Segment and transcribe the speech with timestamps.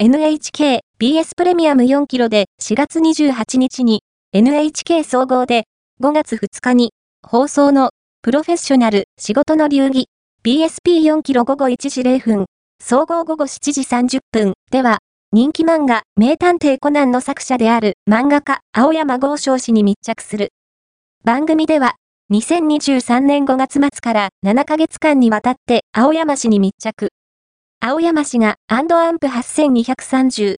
[0.00, 5.64] NHK BS プレミアム4キロで4月28日に NHK 総合で
[6.00, 6.92] 5月2日に
[7.26, 7.90] 放送の
[8.22, 10.06] プロフェッショナル仕事の流儀
[10.44, 12.46] BSP4 キロ午後1時0分
[12.80, 14.98] 総合午後7時30分では
[15.32, 20.50] 人気漫画名探偵コナンの作者である漫画家青山豪昌氏に密着する。
[21.24, 21.96] 番組では
[22.32, 27.08] 2023年5月末から7ヶ月間にわたって青山氏に密着。
[27.80, 28.88] 青山氏がアン
[29.20, 30.46] プ8230